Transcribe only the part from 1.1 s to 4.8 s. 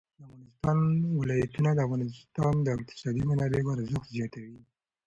ولايتونه د افغانستان د اقتصادي منابعو ارزښت زیاتوي.